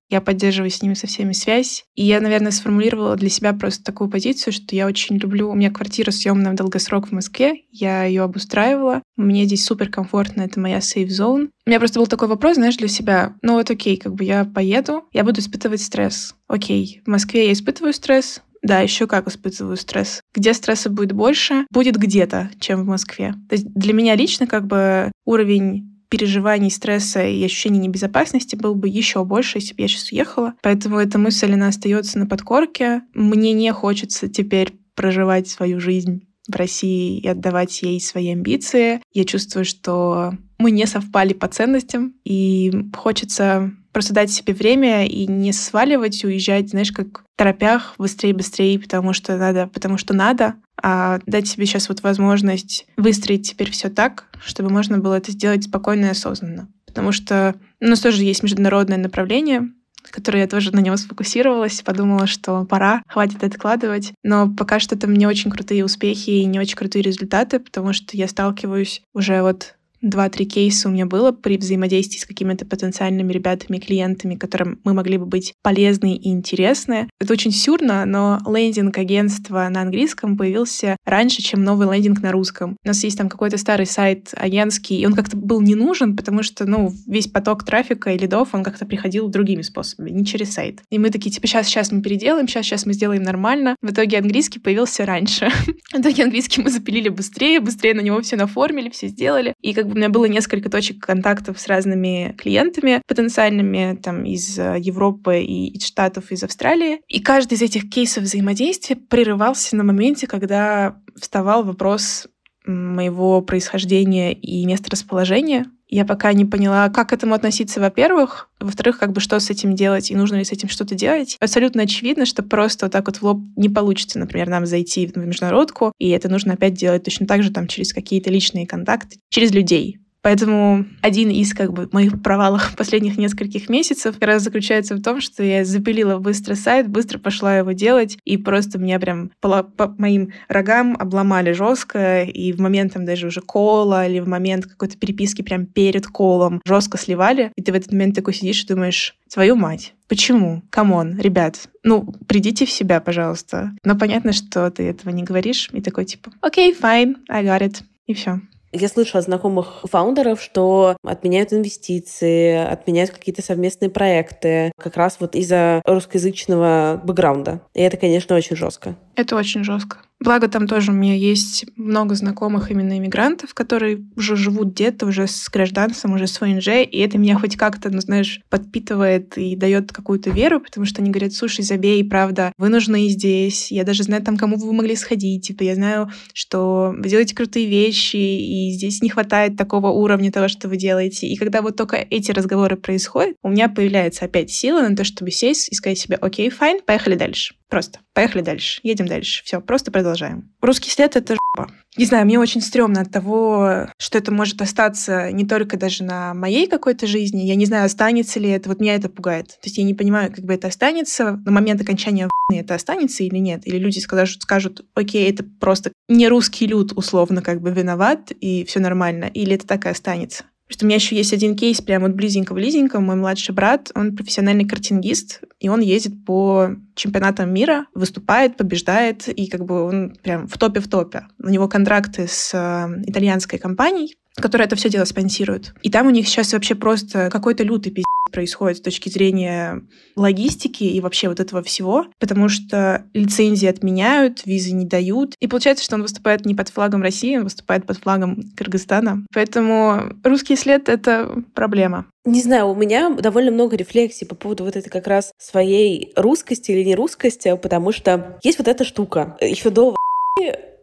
[0.09, 1.85] я поддерживаю с ними со всеми связь.
[1.95, 5.51] И я, наверное, сформулировала для себя просто такую позицию, что я очень люблю...
[5.51, 9.03] У меня квартира съемная в долгосрок в Москве, я ее обустраивала.
[9.17, 11.49] Мне здесь супер комфортно, это моя safe zone.
[11.67, 13.35] У меня просто был такой вопрос, знаешь, для себя.
[13.43, 16.35] Ну вот окей, как бы я поеду, я буду испытывать стресс.
[16.47, 20.23] Окей, в Москве я испытываю стресс, да, еще как испытываю стресс.
[20.35, 23.35] Где стресса будет больше, будет где-то, чем в Москве.
[23.49, 28.89] То есть для меня лично как бы уровень переживаний, стресса и ощущений небезопасности был бы
[28.89, 30.55] еще больше, если бы я сейчас уехала.
[30.63, 33.03] Поэтому эта мысль, она остается на подкорке.
[33.15, 39.03] Мне не хочется теперь проживать свою жизнь в России и отдавать ей свои амбиции.
[39.13, 45.27] Я чувствую, что мы не совпали по ценностям, и хочется просто дать себе время и
[45.27, 51.19] не сваливать, уезжать, знаешь, как в торопях, быстрее-быстрее, потому что надо, потому что надо, а
[51.27, 56.07] дать себе сейчас вот возможность выстроить теперь все так, чтобы можно было это сделать спокойно
[56.07, 56.69] и осознанно.
[56.87, 59.71] Потому что у нас тоже есть международное направление,
[60.11, 64.13] которое я тоже на него сфокусировалась, подумала, что пора, хватит откладывать.
[64.23, 68.17] Но пока что там не очень крутые успехи и не очень крутые результаты, потому что
[68.17, 73.79] я сталкиваюсь уже вот Два-три кейса у меня было при взаимодействии с какими-то потенциальными ребятами,
[73.79, 77.09] клиентами, которым мы могли бы быть полезны и интересны.
[77.21, 82.77] Это очень сюрно, но лендинг агентства на английском появился раньше, чем новый лендинг на русском.
[82.85, 86.43] У нас есть там какой-то старый сайт агентский, и он как-то был не нужен, потому
[86.43, 90.81] что, ну, весь поток трафика и лидов, он как-то приходил другими способами, не через сайт.
[90.91, 93.77] И мы такие, типа, сейчас, сейчас мы переделаем, сейчас, сейчас мы сделаем нормально.
[93.83, 95.49] В итоге английский появился раньше.
[95.93, 99.55] В итоге английский мы запилили быстрее, быстрее на него все наформили, все сделали.
[99.63, 104.59] И как бы у меня было несколько точек контактов с разными клиентами потенциальными, там, из
[104.59, 107.01] э, Европы и из Штатов, из Австралии.
[107.09, 112.29] И каждый из этих кейсов взаимодействия прерывался на моменте, когда вставал вопрос
[112.65, 115.67] моего происхождения и места расположения.
[115.89, 119.75] Я пока не поняла, как к этому относиться, во-первых, Во-вторых, как бы что с этим
[119.75, 121.37] делать и нужно ли с этим что-то делать.
[121.41, 125.17] Абсолютно очевидно, что просто вот так вот в лоб не получится, например, нам зайти в
[125.17, 129.53] международку, и это нужно опять делать точно так же там через какие-то личные контакты, через
[129.53, 129.99] людей.
[130.29, 135.23] Поэтому один из как бы моих провалов последних нескольких месяцев как раз заключается в том,
[135.23, 139.89] что я запилила быстро сайт, быстро пошла его делать, и просто меня прям по, по
[139.97, 144.67] моим рогам обломали жестко, и в момент там даже уже call а или в момент
[144.67, 148.65] какой-то переписки прям перед call ом жестко сливали, и ты в этот момент такой сидишь
[148.65, 150.63] и думаешь, твою мать, Почему?
[150.69, 153.73] Come on, ребят, ну, придите в себя, пожалуйста.
[153.83, 157.61] Но понятно, что ты этого не говоришь, и такой типа, окей, okay, fine, I got
[157.61, 158.41] it, и все.
[158.73, 165.35] Я слышу от знакомых фаундеров, что отменяют инвестиции, отменяют какие-то совместные проекты, как раз вот
[165.35, 167.63] из-за русскоязычного бэкграунда.
[167.75, 168.97] И это, конечно, очень жестко.
[169.17, 169.99] Это очень жестко.
[170.21, 175.29] Благо, там тоже у меня есть много знакомых именно иммигрантов, которые уже живут где-то, уже
[175.29, 179.93] с гражданством, уже с ВНЖ, и это меня хоть как-то, ну, знаешь, подпитывает и дает
[179.93, 184.25] какую-то веру, потому что они говорят, слушай, забей, правда, вы нужны здесь, я даже знаю
[184.25, 189.01] там, кому вы могли сходить, типа, я знаю, что вы делаете крутые вещи, и здесь
[189.03, 191.29] не хватает такого уровня того, что вы делаете.
[191.29, 195.31] И когда вот только эти разговоры происходят, у меня появляется опять сила на то, чтобы
[195.31, 197.55] сесть и сказать себе, okay, fine, поехали дальше.
[197.69, 198.01] Просто.
[198.15, 198.81] Поехали дальше.
[198.83, 199.45] Едем дальше.
[199.45, 200.51] Все, просто продолжаем.
[200.63, 201.71] Русский след— это жопа.
[201.97, 206.33] Не знаю, мне очень стрёмно от того, что это может остаться не только даже на
[206.33, 207.43] моей какой-то жизни.
[207.43, 208.69] Я не знаю, останется ли это.
[208.71, 209.49] Вот меня это пугает.
[209.49, 211.41] То есть я не понимаю, как бы это останется.
[211.45, 213.67] На момент окончания это останется или нет.
[213.67, 218.65] Или люди скажут, скажут, окей, это просто не русский люд условно как бы виноват, и
[218.65, 219.25] все нормально.
[219.27, 220.45] Или это так и останется.
[220.69, 223.01] Что у меня еще есть один кейс прямо вот близенько-близенько.
[223.01, 229.47] Мой младший брат, он профессиональный картингист, и он ездит по чемпионатам мира, выступает, побеждает, и
[229.47, 231.27] как бы он прям в топе в топе.
[231.43, 235.75] У него контракты с э, итальянской компанией, которая это все дело спонсирует.
[235.83, 239.83] И там у них сейчас вообще просто какой-то лютый пиздец происходит с точки зрения
[240.17, 245.35] логистики и вообще вот этого всего, потому что лицензии отменяют, визы не дают.
[245.41, 249.25] И получается, что он выступает не под флагом России, он выступает под флагом Кыргызстана.
[249.33, 252.07] Поэтому русский след— это проблема.
[252.25, 256.73] Не знаю, у меня довольно много рефлексий по поводу вот этой как раз своей русскости
[256.73, 259.37] или не русскости, потому что есть вот эта штука.
[259.41, 259.97] Еще до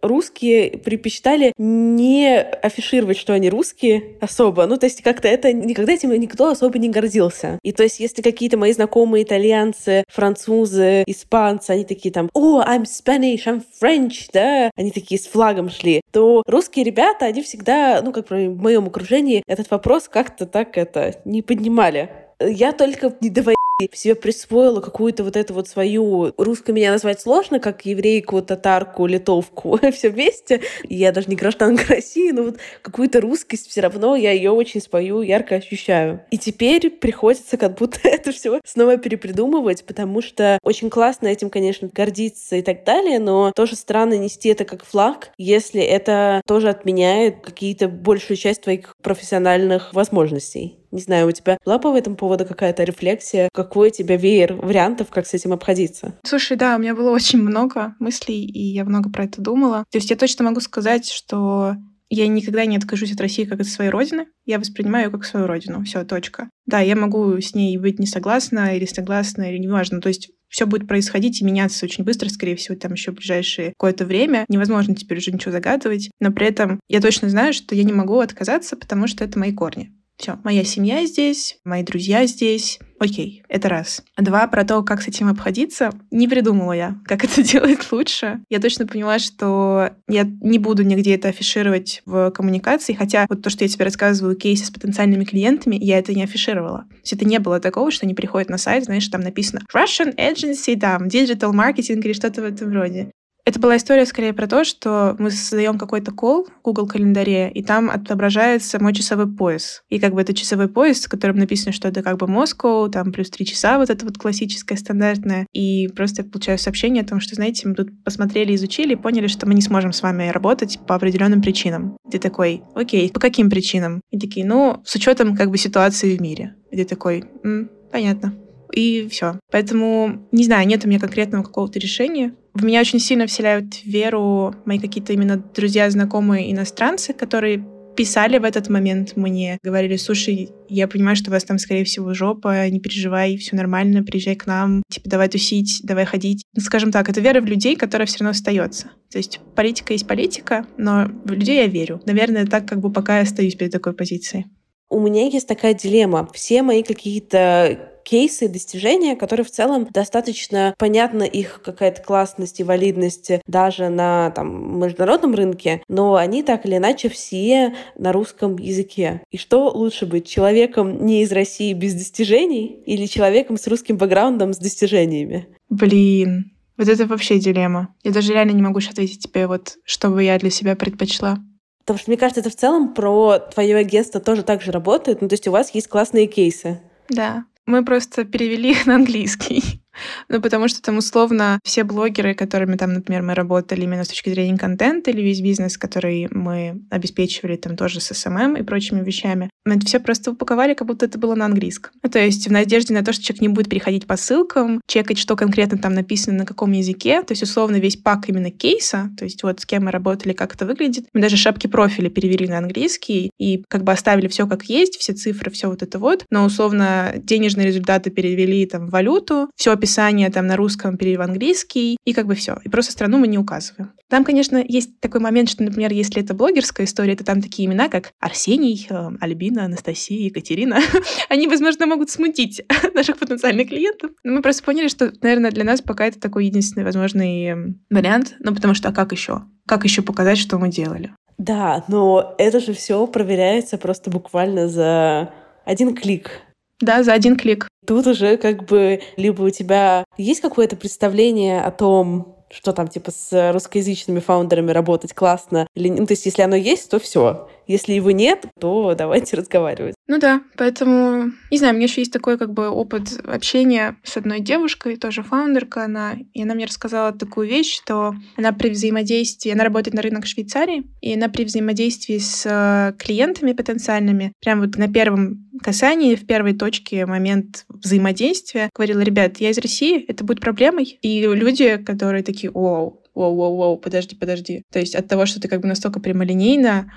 [0.01, 4.65] русские предпочитали не афишировать, что они русские особо.
[4.65, 7.59] Ну, то есть как-то это никогда этим никто особо не гордился.
[7.63, 12.83] И то есть если какие-то мои знакомые итальянцы, французы, испанцы, они такие там, о, I'm
[12.83, 18.11] Spanish, I'm French, да, они такие с флагом шли, то русские ребята, они всегда, ну,
[18.11, 22.09] как в моем окружении, этот вопрос как-то так это не поднимали.
[22.39, 23.43] Я только не до
[23.79, 26.33] в себе присвоила какую-то вот эту вот свою...
[26.37, 30.61] Русскую меня назвать сложно, как еврейку, татарку, литовку, все вместе.
[30.83, 35.21] Я даже не гражданка России, но вот какую-то русскость все равно я ее очень свою
[35.21, 36.21] ярко ощущаю.
[36.31, 41.89] И теперь приходится как будто это все снова перепридумывать, потому что очень классно этим, конечно,
[41.93, 47.41] гордиться и так далее, но тоже странно нести это как флаг, если это тоже отменяет
[47.41, 50.77] какие-то большую часть твоих профессиональных возможностей.
[50.95, 53.49] Не знаю, у тебя была по этому поводу какая-то рефлексия?
[53.53, 56.17] Какой у тебя веер вариантов, как с этим обходиться?
[56.23, 59.83] Слушай, да, у меня было очень много мыслей, и я много про это думала.
[59.91, 61.75] То есть я точно могу сказать, что
[62.09, 64.27] я никогда не откажусь от России как от своей родины.
[64.45, 65.83] Я воспринимаю ее как свою родину.
[65.83, 66.49] Все, точка.
[66.65, 69.99] Да, я могу с ней быть не согласна или согласна, или неважно.
[69.99, 74.05] То есть все будет происходить и меняться очень быстро, скорее всего, там еще ближайшее какое-то
[74.05, 74.45] время.
[74.47, 76.09] Невозможно теперь уже ничего загадывать.
[76.21, 79.51] Но при этом я точно знаю, что я не могу отказаться, потому что это мои
[79.51, 79.91] корни.
[80.17, 82.79] Все, моя семья здесь, мои друзья здесь.
[82.99, 84.01] Окей, это раз.
[84.17, 88.39] Два, про то, как с этим обходиться, не придумала я, как это делать лучше.
[88.49, 93.49] Я точно поняла, что я не буду нигде это афишировать в коммуникации, хотя вот то,
[93.49, 96.85] что я тебе рассказываю, кейсы с потенциальными клиентами, я это не афишировала.
[96.89, 100.15] То есть это не было такого, что они приходят на сайт, знаешь, там написано Russian
[100.15, 103.11] Agency, там, Digital Marketing или что-то в этом роде.
[103.45, 107.61] Это была история скорее про то, что мы создаем какой-то кол в Google календаре, и
[107.61, 109.83] там отображается мой часовой пояс.
[109.87, 113.11] И как бы это часовой пояс, в котором написано, что это как бы Москва, там
[113.11, 115.45] плюс три часа, вот это вот классическое, стандартное.
[115.53, 119.45] И просто я получаю сообщение о том, что, знаете, мы тут посмотрели, изучили поняли, что
[119.45, 121.97] мы не сможем с вами работать по определенным причинам.
[122.09, 124.01] Ты такой, окей, по каким причинам?
[124.09, 126.55] И такие, ну, с учетом как бы ситуации в мире.
[126.71, 128.33] И ты такой, М, понятно
[128.75, 129.39] и все.
[129.51, 132.33] Поэтому, не знаю, нет у меня конкретного какого-то решения.
[132.55, 137.63] В меня очень сильно вселяют веру мои какие-то именно друзья, знакомые иностранцы, которые
[137.97, 142.13] писали в этот момент мне, говорили, слушай, я понимаю, что у вас там, скорее всего,
[142.13, 146.43] жопа, не переживай, все нормально, приезжай к нам, типа, давай тусить, давай ходить.
[146.53, 148.91] Ну, скажем так, это вера в людей, которая все равно остается.
[149.11, 152.01] То есть политика есть политика, но в людей я верю.
[152.05, 154.45] Наверное, так как бы пока я остаюсь перед такой позицией.
[154.89, 156.29] у меня есть такая дилемма.
[156.33, 163.31] Все мои какие-то кейсы, достижения, которые в целом достаточно понятна их какая-то классность и валидность
[163.47, 169.21] даже на там, международном рынке, но они так или иначе все на русском языке.
[169.31, 174.53] И что лучше быть, человеком не из России без достижений или человеком с русским бэкграундом
[174.53, 175.47] с достижениями?
[175.69, 177.93] Блин, вот это вообще дилемма.
[178.03, 181.37] Я даже реально не могу ответить тебе, вот, что бы я для себя предпочла.
[181.79, 185.21] Потому что, мне кажется, это в целом про твое агентство тоже так же работает.
[185.21, 186.81] Ну, то есть у вас есть классные кейсы.
[187.09, 187.45] Да.
[187.65, 189.84] Мы просто перевели их на английский.
[190.27, 194.29] Ну, потому что там условно все блогеры, которыми там, например, мы работали именно с точки
[194.29, 199.49] зрения контента или весь бизнес, который мы обеспечивали там тоже с SMM и прочими вещами,
[199.65, 201.91] мы это все просто упаковали, как будто это было на английском.
[202.03, 205.17] Ну, то есть в надежде на то, что человек не будет переходить по ссылкам, чекать,
[205.17, 207.23] что конкретно там написано, на каком языке.
[207.23, 210.55] То есть условно весь pack именно кейса, то есть вот с кем мы работали, как
[210.55, 211.05] это выглядит.
[211.13, 215.13] Мы даже шапки профиля перевели на английский и как бы оставили все как есть, все
[215.13, 216.25] цифры, все вот это вот.
[216.29, 221.21] Но условно денежные результаты перевели там в валюту, все описание там на русском перевели в
[221.21, 222.57] английский, и как бы все.
[222.63, 223.93] И просто страну мы не указываем.
[224.09, 227.87] Там, конечно, есть такой момент, что, например, если это блогерская история, то там такие имена,
[227.87, 230.79] как Арсений, э, Альбина, Анастасия, Екатерина.
[231.29, 232.63] Они, возможно, могут смутить
[232.95, 234.09] наших потенциальных клиентов.
[234.23, 238.35] Но мы просто поняли, что, наверное, для нас пока это такой единственный возможный эм, вариант.
[238.39, 239.43] Ну, потому что а как еще?
[239.67, 241.13] Как еще показать, что мы делали?
[241.37, 245.29] Да, но это же все проверяется просто буквально за
[245.63, 246.41] один клик.
[246.81, 247.67] Да, за один клик.
[247.85, 253.11] Тут уже как бы либо у тебя есть какое-то представление о том, что там типа
[253.11, 257.49] с русскоязычными фаундерами работать классно, или ну, то есть если оно есть, то все.
[257.67, 259.95] Если его нет, то давайте разговаривать.
[260.07, 264.17] Ну да, поэтому, не знаю, у меня еще есть такой как бы опыт общения с
[264.17, 269.51] одной девушкой, тоже фаундерка она, и она мне рассказала такую вещь, что она при взаимодействии,
[269.51, 274.77] она работает на рынок Швейцарии, и она при взаимодействии с э, клиентами потенциальными, прям вот
[274.77, 280.41] на первом касании, в первой точке момент взаимодействия, говорила, ребят, я из России, это будет
[280.41, 280.99] проблемой.
[281.01, 284.63] И люди, которые такие, вау, воу-воу-воу, подожди, подожди.
[284.71, 286.91] То есть от того, что ты как бы настолько прямолинейно,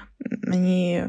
[0.46, 1.04] они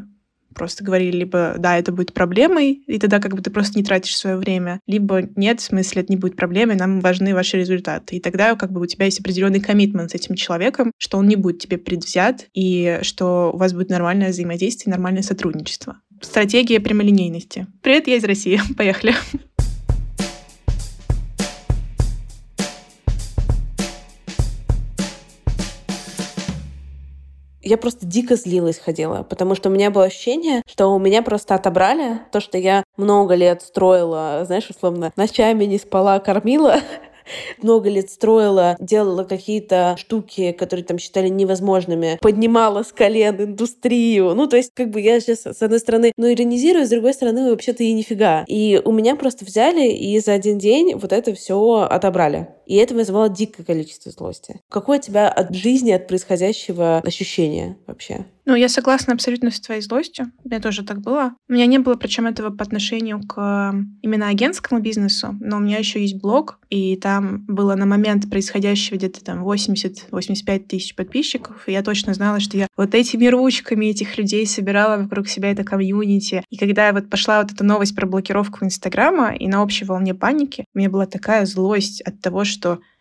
[0.55, 4.17] просто говорили либо да, это будет проблемой, и тогда как бы ты просто не тратишь
[4.17, 8.17] свое время, либо нет, в смысле, это не будет проблемой, нам важны ваши результаты.
[8.17, 11.35] И тогда как бы у тебя есть определенный коммитмент с этим человеком, что он не
[11.35, 15.97] будет тебе предвзят, и что у вас будет нормальное взаимодействие, нормальное сотрудничество.
[16.21, 17.67] Стратегия прямолинейности.
[17.81, 18.59] Привет, я из России.
[18.77, 19.13] Поехали.
[27.69, 31.53] Я просто дико злилась ходила, потому что у меня было ощущение, что у меня просто
[31.53, 36.77] отобрали то, что я много лет строила, знаешь, условно, ночами не спала, кормила,
[37.61, 44.33] много лет строила, делала какие-то штуки, которые там считали невозможными, поднимала с колен индустрию.
[44.33, 47.51] Ну, то есть, как бы я сейчас, с одной стороны, ну, иронизирую, с другой стороны,
[47.51, 48.45] вообще-то и нифига.
[48.47, 52.47] И у меня просто взяли и за один день вот это все отобрали.
[52.69, 54.61] И это вызывало дикое количество злости.
[54.69, 58.27] Какое у тебя от жизни, от происходящего ощущение вообще?
[58.49, 60.31] Ну, я согласна абсолютно с твоей злостью.
[60.43, 61.35] У меня тоже так было.
[61.47, 65.77] У меня не было причем этого по отношению к именно агентскому бизнесу, но у меня
[65.77, 71.73] еще есть блог, и там было на момент происходящего где-то там 80-85 тысяч подписчиков, и
[71.73, 76.43] я точно знала, что я вот этими ручками этих людей собирала вокруг себя это комьюнити.
[76.49, 80.65] И когда вот пошла вот эта новость про блокировку Инстаграма, и на общей волне паники,
[80.73, 82.58] у меня была такая злость от того, что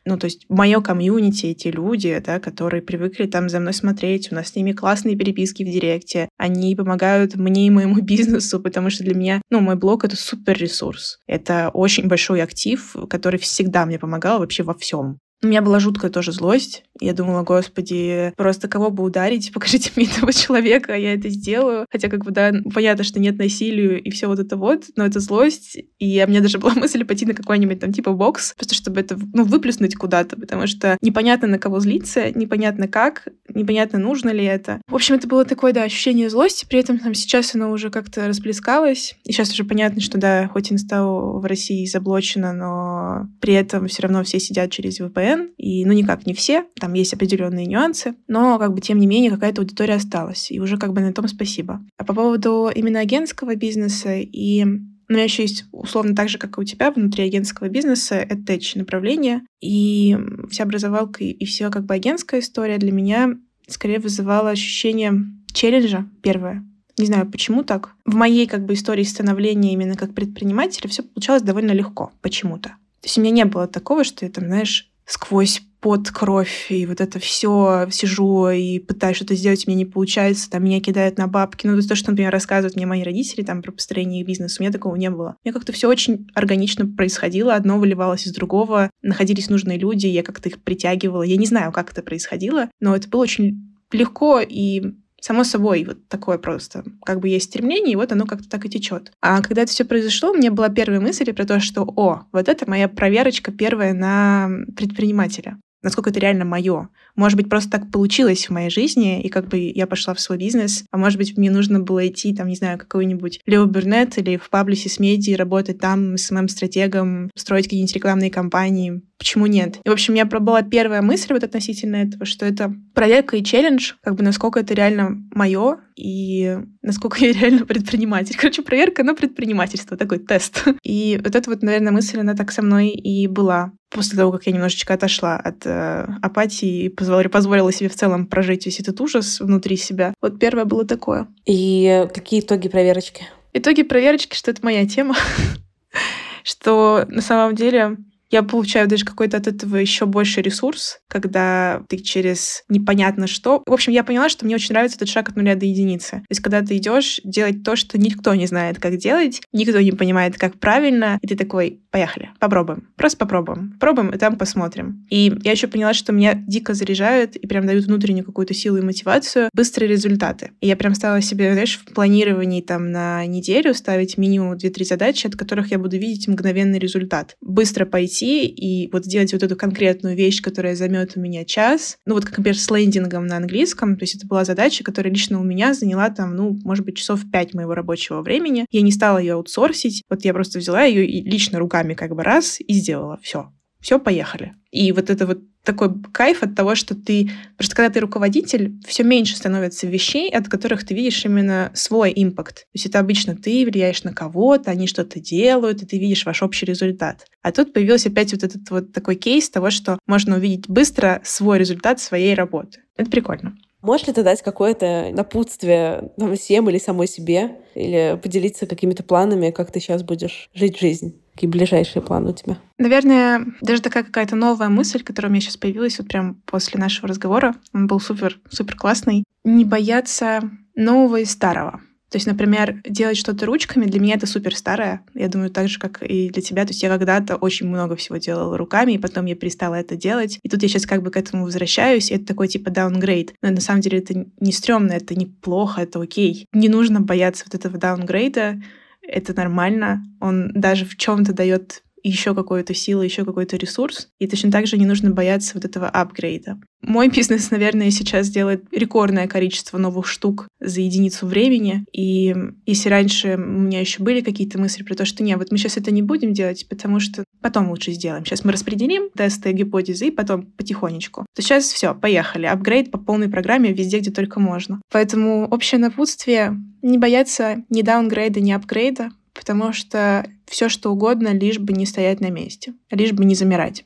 [0.09, 4.35] ну, то есть мое комьюнити, эти люди, да, которые привыкли там за мной смотреть, у
[4.35, 9.05] нас с ними классные переписки в директе, они помогают мне и моему бизнесу, потому что
[9.05, 11.19] для меня, ну, мой блог— это супер ресурс.
[11.27, 15.19] Это очень большой актив, который всегда мне помогал вообще во всем.
[15.43, 16.85] У меня была жуткая тоже злость.
[17.01, 21.87] Я думала, господи, просто кого бы ударить, покажите мне этого человека, я это сделаю.
[21.91, 25.21] Хотя, как бы, да, понятно, что нет насилию и все вот это вот, но это
[25.21, 25.79] злость.
[25.99, 29.17] И у меня даже была мысль пойти на какой-нибудь там типа бокс, просто чтобы это,
[29.33, 34.81] ну, выплеснуть куда-то, потому что непонятно на кого злиться, непонятно как, непонятно нужно ли это.
[34.89, 38.27] В общем, это было такое, да, ощущение злости, при этом там сейчас оно уже как-то
[38.27, 39.17] расплескалось.
[39.25, 44.03] И сейчас уже понятно, что да, хоть инста в России заблочено, но при этом все
[44.03, 48.15] равно все сидят через VPN, VPN, и, ну, никак не все, там есть определенные нюансы,
[48.27, 51.29] но, как бы, тем не менее, какая-то аудитория осталась, и уже, как бы, на том
[51.29, 51.81] спасибо.
[51.97, 54.65] А по поводу именно агентского бизнеса и
[55.09, 58.59] у меня еще есть, условно, так же, как и у тебя, внутри агентского бизнеса, это
[58.75, 59.41] направление.
[59.63, 60.19] И
[60.51, 65.15] вся образовалка и все как бы агентская история для меня скорее вызывала ощущение
[65.55, 66.63] челленджа, первое.
[66.99, 67.95] Не знаю, почему так.
[68.05, 72.71] В моей как бы истории становления именно как предпринимателя все получалось довольно легко почему-то.
[73.01, 76.87] То есть у меня не было такого, что я там, знаешь, сквозь под кровь, и
[76.87, 81.29] вот это все сижу и пытаюсь что-то сделать, меня не получается, там меня кидают на
[81.29, 81.67] бабки.
[81.67, 84.97] Ну, то, что, например, рассказывают мне мои родители там про построение бизнеса, у меня такого
[84.97, 85.37] не было.
[85.45, 90.23] У меня как-то все очень органично происходило, одно выливалось из другого, находились нужные люди, я
[90.23, 91.23] как-то их притягивала.
[91.23, 94.83] Я не знаю, как это происходило, но это было очень легко и
[95.21, 96.85] само собой, вот такое просто.
[97.05, 99.13] Как бы есть стремление, и вот оно как-то так и течет.
[99.21, 102.49] А когда это все произошло, у меня была первая мысль про то, что, о, вот
[102.49, 106.89] это моя проверочка первая на предпринимателя насколько это реально мое.
[107.17, 110.39] Может быть, просто так получилось в моей жизни, и как бы я пошла в свой
[110.39, 114.37] бизнес, а может быть, мне нужно было идти, там, не знаю, какой-нибудь Лео Бернет или
[114.37, 119.03] в Паблисе с медиа, работать там с моим стратегом строить какие-нибудь рекламные кампании.
[119.19, 119.79] Почему нет?
[119.85, 123.43] И, в общем, у меня была первая мысль вот относительно этого, что это проверка и
[123.43, 128.37] челлендж, как бы насколько это реально мое, и насколько я реально предприниматель.
[128.39, 130.65] Короче, проверка на предпринимательство, такой тест.
[130.85, 134.47] И вот эта вот, наверное, мысль, она так со мной и была после того, как
[134.47, 139.01] я немножечко отошла от э, апатии и позволила, позволила себе в целом прожить весь этот
[139.01, 140.15] ужас внутри себя.
[140.21, 141.29] Вот первое было такое.
[141.47, 143.25] И какие итоги проверочки?
[143.53, 145.17] Итоги проверочки, что это моя тема.
[146.43, 147.99] что на самом деле
[148.31, 153.63] я получаю даже какой-то от этого еще больше ресурс, когда ты через непонятно что.
[153.67, 156.11] В общем, я поняла, что мне очень нравится этот шаг от нуля до единицы.
[156.11, 159.93] То есть, когда ты идешь делать то, что никто не знает, как делать, никто не
[159.93, 162.89] понимает, как правильно, и ты такой, поехали, попробуем.
[162.97, 163.77] Просто попробуем.
[163.81, 165.07] Пробуем, и там посмотрим.
[165.11, 168.83] И я еще поняла, что меня дико заряжают и прям дают внутреннюю какую-то силу и
[168.83, 170.53] мотивацию, быстрые результаты.
[170.61, 175.27] И я прям стала себе, знаешь, в планировании там на неделю ставить минимум 2-3 задачи,
[175.27, 177.37] от которых я буду видеть мгновенный результат.
[177.41, 181.99] Быстро пойти пойти и вот сделать вот эту конкретную вещь, которая займет у меня час.
[182.07, 183.97] Ну вот, как, например, с лендингом на английском.
[183.97, 187.21] То есть это была задача, которая лично у меня заняла там, ну, может быть, часов
[187.31, 188.67] пять моего рабочего времени.
[188.71, 190.03] Я не стала ее аутсорсить.
[190.09, 193.19] Вот я просто взяла ее и лично руками как бы раз и сделала.
[193.23, 193.51] Все
[193.81, 194.55] все, поехали.
[194.71, 197.31] И вот это вот такой кайф от того, что ты...
[197.57, 202.57] Просто когда ты руководитель, все меньше становится вещей, от которых ты видишь именно свой импакт.
[202.57, 206.43] То есть это обычно ты влияешь на кого-то, они что-то делают, и ты видишь ваш
[206.43, 207.27] общий результат.
[207.43, 211.59] А тут появился опять вот этот вот такой кейс того, что можно увидеть быстро свой
[211.59, 212.81] результат своей работы.
[212.97, 213.57] Это прикольно.
[213.81, 217.59] Можешь ли ты дать какое-то напутствие там, всем или самой себе?
[217.75, 221.21] Или поделиться какими-то планами, как ты сейчас будешь жить жизнь?
[221.39, 222.59] Какие ближайшие планы у тебя?
[222.79, 227.07] Наверное, даже такая какая-то новая мысль, которая у меня сейчас появилась вот прям после нашего
[227.07, 229.23] разговора, он был супер, супер классный.
[229.45, 230.41] Не бояться
[230.75, 231.81] нового и старого.
[232.11, 235.03] То есть, например, делать что-то ручками, для меня это супер старое.
[235.15, 236.65] Я думаю, так же, как и для тебя.
[236.65, 240.41] То есть я когда-то очень много всего делала руками, и потом я перестала это делать.
[240.43, 243.35] И тут я сейчас как бы к этому возвращаюсь, и это такой типа даунгрейд.
[243.43, 246.47] Но на самом деле это не стрёмно, это неплохо, это окей.
[246.53, 248.61] Не нужно бояться вот этого даунгрейда.
[249.09, 250.05] Это нормально.
[250.21, 254.09] Он даже в чем-то дает еще какую-то силу, еще какой-то ресурс.
[254.19, 256.59] И точно так же не нужно бояться вот этого апгрейда.
[256.83, 261.85] Мой бизнес, наверное, сейчас делает рекордное количество новых штук за единицу времени.
[261.93, 262.35] И
[262.67, 265.77] если раньше у меня еще были какие-то мысли про то, что нет, вот мы сейчас
[265.77, 268.25] это не будем делать, потому что потом лучше сделаем.
[268.25, 271.27] Сейчас мы распределим тесты, гипотезы, и потом потихонечку.
[271.35, 272.47] То сейчас все, поехали.
[272.47, 274.81] Апгрейд по полной программе везде, где только можно.
[274.91, 281.59] Поэтому общее напутствие— не бояться ни даунгрейда, ни апгрейда, потому что все что угодно, лишь
[281.59, 283.85] бы не стоять на месте, лишь бы не замирать.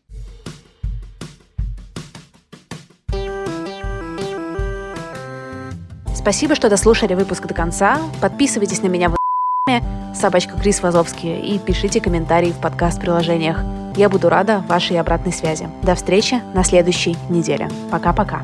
[6.14, 7.98] Спасибо, что дослушали выпуск до конца.
[8.20, 9.16] Подписывайтесь на меня в
[10.14, 13.64] собачка Крис Вазовский и пишите комментарии в подкаст-приложениях.
[13.96, 15.68] Я буду рада вашей обратной связи.
[15.82, 17.68] До встречи на следующей неделе.
[17.90, 18.42] Пока-пока.